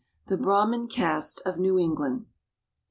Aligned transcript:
THE 0.25 0.35
BRAHMIN 0.37 0.87
CASTE 0.87 1.43
OF 1.45 1.59
NEW 1.59 1.77
ENGLAND. 1.77 2.25